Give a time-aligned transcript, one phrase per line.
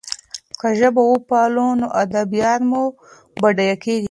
[0.59, 2.83] که ژبه وپالو نو ادبیات مو
[3.41, 3.99] بډایه کېږي.